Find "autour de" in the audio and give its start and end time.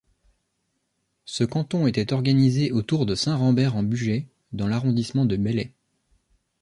2.71-3.13